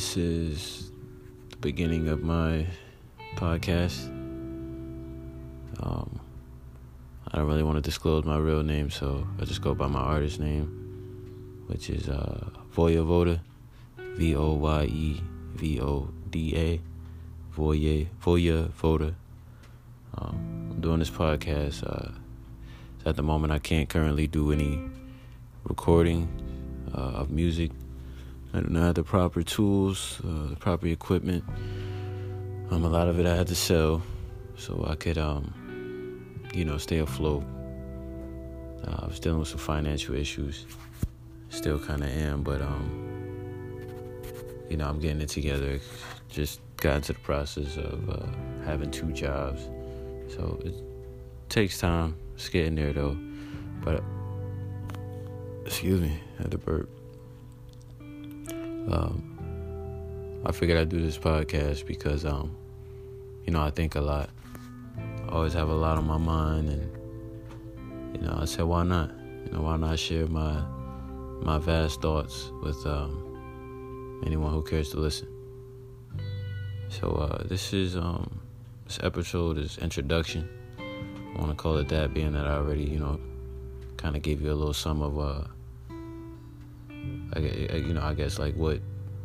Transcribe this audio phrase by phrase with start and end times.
[0.00, 0.92] this is
[1.50, 2.66] the beginning of my
[3.36, 4.06] podcast.
[5.78, 6.18] Um,
[7.28, 10.00] I don't really want to disclose my real name, so I just go by my
[10.00, 13.40] artist name, which is uh, Voyevoda,
[13.98, 15.22] V O Y E
[15.56, 16.80] V O D A,
[17.54, 19.14] Voya Voyevoda.
[20.16, 21.84] Um, I'm doing this podcast.
[21.84, 22.12] Uh,
[23.04, 24.80] at the moment, I can't currently do any
[25.64, 26.26] recording
[26.94, 27.70] uh, of music.
[28.52, 31.44] I do not have the proper tools, uh, the proper equipment.
[32.70, 34.02] Um, a lot of it I had to sell
[34.56, 35.54] so I could, um,
[36.52, 37.44] you know, stay afloat.
[38.84, 40.66] Uh, I was dealing with some financial issues,
[41.48, 43.06] still kind of am, but um,
[44.68, 45.78] you know, I'm getting it together.
[46.28, 48.26] Just got into the process of uh,
[48.64, 49.62] having two jobs,
[50.28, 50.74] so it
[51.48, 52.16] takes time.
[52.34, 53.16] It's getting there though,
[53.80, 54.02] but
[55.64, 56.99] excuse me, I had to burp.
[58.88, 62.56] Um, I figured I'd do this podcast because, um,
[63.44, 64.30] you know, I think a lot.
[64.98, 69.10] I always have a lot on my mind, and you know, I said, why not?
[69.44, 70.62] You know, why not share my
[71.42, 75.28] my vast thoughts with um, anyone who cares to listen?
[76.88, 78.40] So uh, this is um,
[78.86, 80.48] this episode is introduction.
[80.78, 83.20] I want to call it that, being that I already, you know,
[83.96, 85.44] kind of gave you a little sum of uh,
[87.32, 88.80] I, you know, I guess like what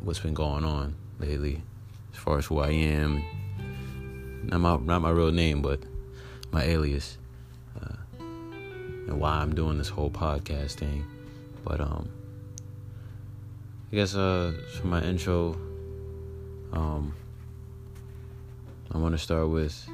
[0.00, 1.62] what's been going on lately,
[2.12, 3.22] as far as who I am,
[4.44, 5.80] not my not my real name, but
[6.50, 7.18] my alias,
[7.80, 11.04] uh, and why I'm doing this whole podcast thing.
[11.64, 12.08] But um,
[13.92, 15.52] I guess uh, for my intro,
[16.72, 17.14] um,
[18.92, 19.86] I want to start with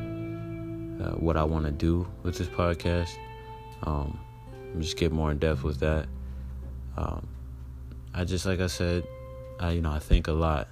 [0.00, 3.10] uh, what I want to do with this podcast.
[3.82, 4.18] Um,
[4.78, 6.06] just get more in depth with that.
[6.96, 7.26] Um,
[8.12, 9.06] I just like I said,
[9.60, 10.68] I you know I think a lot,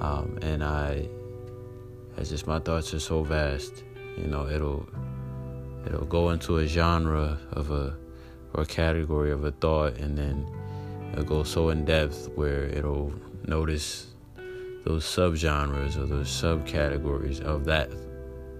[0.00, 1.08] um, and I,
[2.16, 3.82] it's just my thoughts are so vast.
[4.16, 4.88] You know, it'll
[5.84, 7.96] it'll go into a genre of a
[8.54, 10.46] or a category of a thought, and then
[11.12, 13.12] it'll go so in depth where it'll
[13.46, 14.06] notice
[14.84, 17.90] those subgenres or those subcategories of that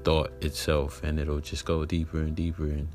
[0.05, 2.89] thought itself, and it'll just go deeper and deeper and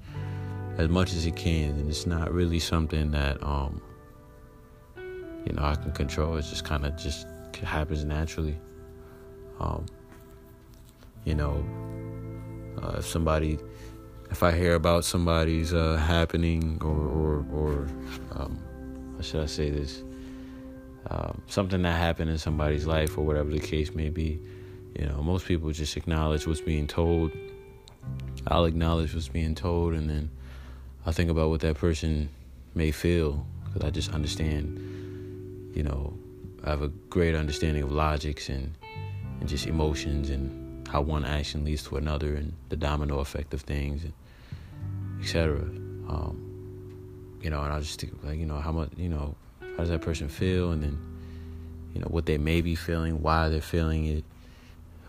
[0.77, 1.69] as much as it can.
[1.71, 3.81] And it's not really something that um
[5.45, 6.37] you know I can control.
[6.37, 7.27] It just kind of just
[7.63, 8.57] happens naturally.
[9.59, 9.85] Um,
[11.25, 11.63] you know,
[12.81, 13.57] uh, if somebody,
[14.31, 17.87] if I hear about somebody's uh, happening or or or
[18.31, 18.59] um,
[19.15, 20.03] how should I say this?
[21.09, 24.39] Um, something that happened in somebody's life or whatever the case may be.
[24.97, 27.31] You know, most people just acknowledge what's being told.
[28.47, 30.29] I'll acknowledge what's being told, and then
[31.05, 32.29] I think about what that person
[32.75, 34.92] may feel because I just understand
[35.73, 36.17] you know,
[36.63, 38.75] I have a great understanding of logics and
[39.39, 43.61] and just emotions and how one action leads to another and the domino effect of
[43.61, 44.13] things and
[45.19, 45.59] etc.
[46.07, 49.77] Um, you know, and I just think like, you know, how much, you know, how
[49.77, 50.97] does that person feel, and then,
[51.93, 54.23] you know, what they may be feeling, why they're feeling it,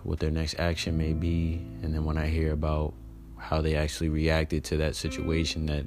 [0.03, 2.95] what their next action may be, and then when I hear about
[3.37, 5.87] how they actually reacted to that situation that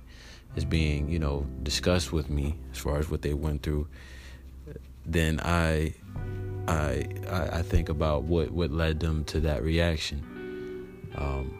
[0.55, 3.87] is being, you know, discussed with me as far as what they went through
[5.07, 5.93] then I,
[6.67, 10.21] I, I think about what what led them to that reaction.
[11.15, 11.57] Um,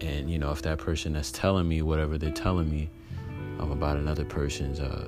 [0.00, 2.90] and you know, if that person that's telling me whatever they're telling me
[3.60, 5.06] um, about another person's, uh,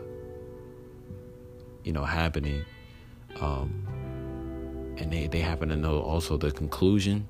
[1.82, 2.64] you know, happening,
[3.40, 7.26] um, and they they happen to know also the conclusion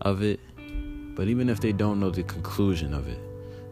[0.00, 0.40] of it,
[1.14, 3.20] but even if they don't know the conclusion of it,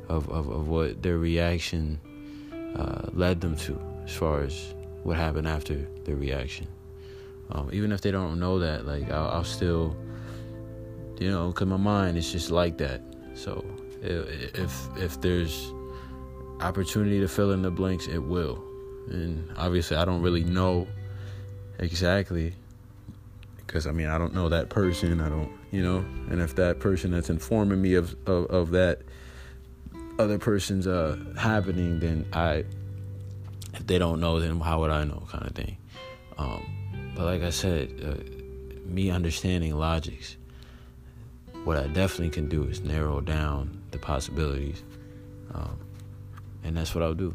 [0.08, 1.98] of of, of what their reaction
[2.76, 6.66] uh, led them to, as far as what happened after the reaction.
[7.50, 9.96] Um, even if they don't know that, like I'll, I'll still,
[11.18, 13.02] you know, cause my mind is just like that.
[13.34, 13.64] So
[14.02, 15.72] if if there's
[16.60, 18.62] opportunity to fill in the blanks, it will.
[19.10, 20.86] And obviously, I don't really know
[21.78, 22.54] exactly
[23.56, 25.20] because I mean I don't know that person.
[25.20, 25.98] I don't, you know,
[26.30, 29.02] and if that person that's informing me of of, of that
[30.18, 32.64] other person's uh happening, then I
[33.86, 35.76] they don't know, then how would I know, kind of thing.
[36.38, 40.36] Um, but like I said, uh, me understanding logics,
[41.64, 44.82] what I definitely can do is narrow down the possibilities,
[45.52, 45.78] um,
[46.62, 47.34] and that's what I'll do.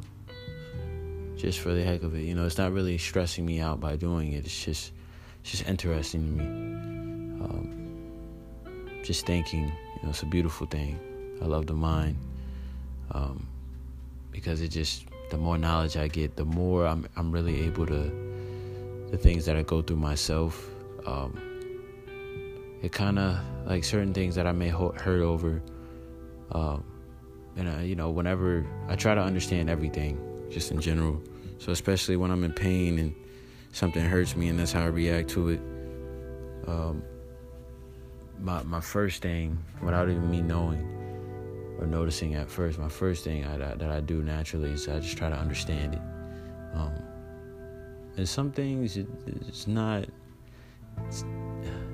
[1.37, 3.95] Just for the heck of it, you know, it's not really stressing me out by
[3.95, 4.45] doing it.
[4.45, 4.91] It's just,
[5.41, 6.45] it's just interesting to me.
[7.41, 10.99] Um, just thinking, you know, it's a beautiful thing.
[11.41, 12.17] I love the mind
[13.11, 13.47] um,
[14.31, 18.11] because it just the more knowledge I get, the more I'm I'm really able to
[19.11, 20.69] the things that I go through myself.
[21.05, 21.39] Um,
[22.81, 25.61] it kind of like certain things that I may hurt over.
[26.51, 26.83] Um,
[27.55, 31.21] and uh, you know, whenever I try to understand everything, just in general.
[31.57, 33.13] So especially when I'm in pain and
[33.71, 35.59] something hurts me, and that's how I react to it.
[36.67, 37.03] Um,
[38.39, 40.98] my my first thing, without even me knowing
[41.79, 44.99] or noticing at first, my first thing I, that, that I do naturally is I
[44.99, 46.01] just try to understand it.
[46.73, 46.91] Um,
[48.17, 50.05] and some things it, it's not.
[51.07, 51.23] It's,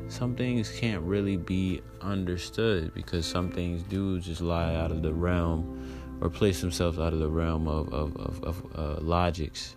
[0.08, 5.14] some things can't really be understood because some things do just lie out of the
[5.14, 9.76] realm or place themselves out of the realm of of, of, of uh, logics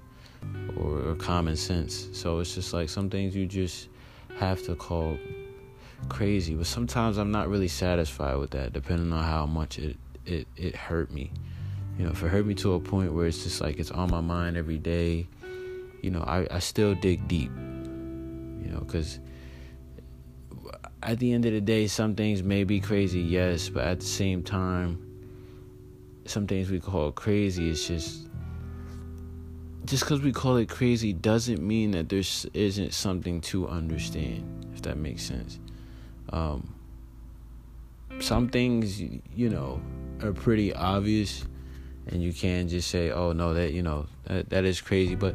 [0.76, 2.08] or, or common sense.
[2.12, 3.88] So it's just like some things you just
[4.38, 5.19] have to call
[6.09, 6.55] crazy.
[6.55, 9.97] But sometimes I'm not really satisfied with that, depending on how much it
[10.27, 11.33] it it hurt me.
[11.99, 14.11] You know, if it hurt me to a point where it's just like it's on
[14.11, 15.27] my mind every day,
[16.03, 17.50] you know, I I still dig deep.
[17.50, 19.21] You know, because
[21.03, 24.06] at the end of the day, some things may be crazy, yes, but at the
[24.06, 25.05] same time,
[26.27, 28.29] some things we call crazy is just
[29.85, 32.23] just because we call it crazy doesn't mean that there
[32.53, 34.44] isn't something to understand
[34.75, 35.59] if that makes sense
[36.33, 36.75] um,
[38.21, 39.81] some things you know
[40.23, 41.45] are pretty obvious
[42.09, 45.15] and you can't just say oh no that you know that, that is crazy.
[45.15, 45.35] But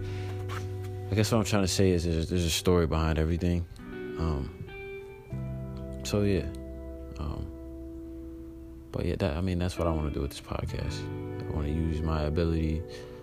[1.11, 3.65] i guess what i'm trying to say is there's, there's a story behind everything.
[4.17, 4.65] Um,
[6.03, 6.45] so yeah.
[7.19, 7.45] Um,
[8.91, 10.99] but yeah that i mean that's what i want to do with this podcast.
[11.47, 12.81] I want to use my ability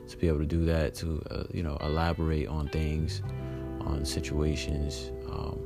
[0.09, 3.23] to be able to do that to uh, you know elaborate on things
[3.81, 5.59] on situations um,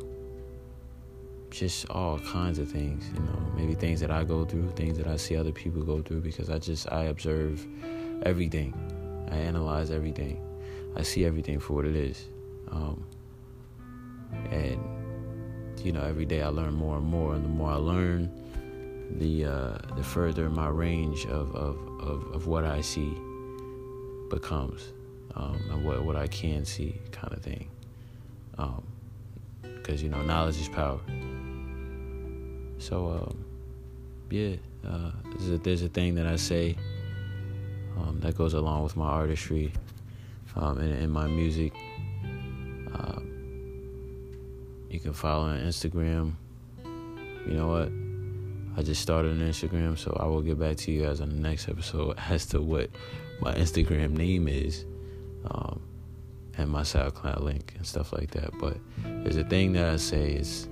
[1.55, 5.07] just all kinds of things, you know, maybe things that I go through, things that
[5.07, 7.65] I see other people go through because I just I observe
[8.23, 8.75] everything.
[9.31, 10.43] I analyze everything.
[10.97, 12.29] I see everything for what it is.
[12.71, 13.07] Um,
[14.51, 14.81] and
[15.85, 18.31] you know, every day I learn more and more, and the more I learn,
[19.19, 23.15] the uh, the further my range of, of, of, of what I see
[24.31, 24.93] becomes,
[25.35, 27.69] um, and what what I can see, kind of thing.
[29.63, 31.01] Because um, you know, knowledge is power.
[32.85, 33.45] So, um,
[34.29, 36.77] yeah, uh, there's, a, there's, a, thing that I say
[37.97, 39.73] um, that goes along with my artistry
[40.55, 41.73] um, and, and, my music.
[42.95, 43.21] Uh,
[44.91, 46.35] you can follow on Instagram.
[47.47, 47.91] You know what?
[48.79, 51.41] I just started an Instagram, so I will get back to you guys on the
[51.41, 52.91] next episode as to what
[53.41, 54.85] my Instagram name is.
[55.51, 55.81] Um,
[56.59, 58.51] and my SoundCloud link and stuff like that.
[58.61, 60.69] But there's a thing that I say is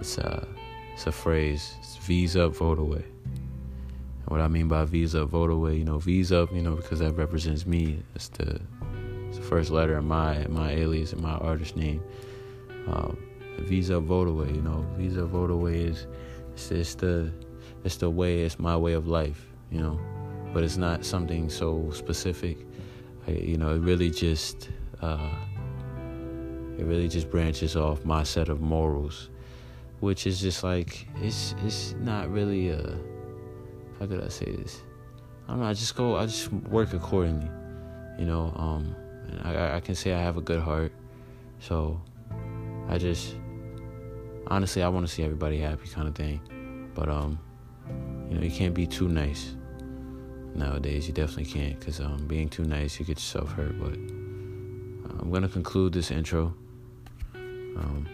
[0.00, 0.46] it's uh
[0.92, 1.74] it's a phrase.
[1.78, 3.04] It's V's up, vote away.
[3.04, 6.76] And what I mean by V's up, vote away, you know, V's up, you know,
[6.76, 8.02] because that represents me.
[8.14, 8.60] It's the,
[9.28, 12.02] it's the first letter of my my alias and my artist name.
[12.86, 13.16] Um,
[13.58, 14.48] V's up, vote away.
[14.48, 16.06] You know, V's up, vote away is
[16.52, 17.32] it's, it's the
[17.84, 18.42] it's the way.
[18.42, 19.48] It's my way of life.
[19.70, 20.00] You know,
[20.52, 22.58] but it's not something so specific.
[23.26, 24.68] I, you know, it really just
[25.00, 25.30] uh,
[26.78, 29.30] it really just branches off my set of morals
[30.02, 32.98] which is just like it's it's not really a
[34.00, 34.82] how could I say this?
[35.46, 35.66] I don't know.
[35.66, 36.16] I just go.
[36.16, 37.48] I just work accordingly,
[38.18, 38.52] you know.
[38.56, 38.96] Um,
[39.44, 40.92] I I can say I have a good heart,
[41.60, 42.02] so
[42.88, 43.36] I just
[44.48, 46.90] honestly I want to see everybody happy, kind of thing.
[46.96, 47.38] But um,
[48.28, 49.54] you know, you can't be too nice
[50.56, 51.06] nowadays.
[51.06, 53.78] You definitely can't, cause um, being too nice, you get yourself hurt.
[53.78, 56.52] But I'm gonna conclude this intro.
[57.36, 58.08] Um,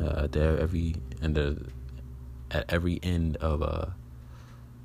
[0.00, 1.66] uh, there every end of
[2.50, 3.86] at every end of uh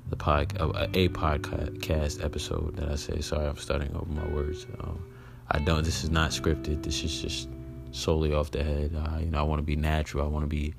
[0.08, 3.20] the pod of a podcast episode that I say.
[3.20, 4.66] Sorry, I'm starting over my words.
[4.80, 5.02] Um,
[5.50, 5.84] I don't.
[5.84, 6.82] This is not scripted.
[6.82, 7.48] This is just
[7.92, 8.94] solely off the head.
[8.94, 10.24] Uh, you know, I want to be natural.
[10.24, 10.74] I want to be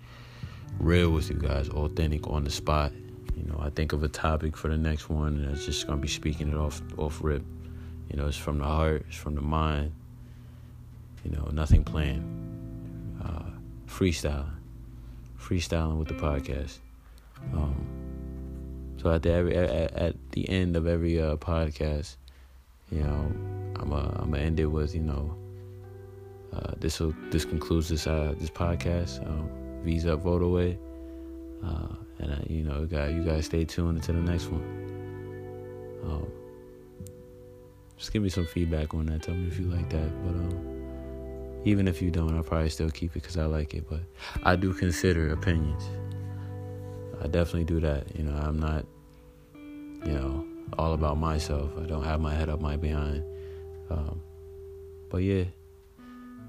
[0.80, 2.92] real with you guys, authentic on the spot.
[3.36, 6.02] You know, I think of a topic for the next one, and it's just gonna
[6.02, 7.44] be speaking it off off rip.
[8.12, 9.94] You know, it's from the heart, it's from the mind.
[11.24, 12.44] You know, nothing planned
[13.94, 14.50] freestyling,
[15.40, 16.80] freestyling with the podcast.
[17.54, 17.76] Um,
[18.98, 22.16] so at the every, at, at, the end of every uh, podcast,
[22.92, 23.32] you know,
[23.76, 25.36] I'm a, I'm gonna end it with you know,
[26.54, 29.26] uh, this will this concludes this uh, this podcast.
[29.28, 29.50] Um,
[29.84, 30.78] V's up, vote away,
[31.64, 31.88] uh,
[32.20, 34.64] and you know, you guys, you guys stay tuned until the next one.
[36.04, 36.28] Um,
[37.98, 39.24] just give me some feedback on that.
[39.24, 40.73] Tell me if you like that, but um.
[41.66, 43.86] Even if you don't, I'll probably still keep it because I like it.
[43.90, 44.02] But
[44.44, 45.84] I do consider opinions.
[47.22, 48.16] I definitely do that.
[48.16, 48.86] You know, I'm not,
[49.56, 50.46] you know,
[50.78, 51.72] all about myself.
[51.82, 53.24] I don't have my head up my behind.
[53.90, 54.22] Um,
[55.10, 55.46] but yeah,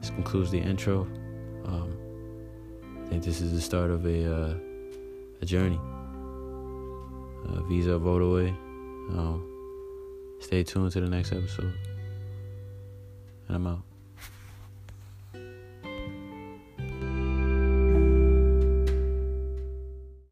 [0.01, 1.03] this concludes the intro.
[1.65, 1.97] Um,
[3.05, 4.55] I think this is the start of a uh,
[5.41, 5.79] a journey.
[7.47, 8.49] Uh, visa vote away.
[9.11, 9.47] Um,
[10.41, 11.75] stay tuned to the next episode.
[13.49, 13.94] And I'm out.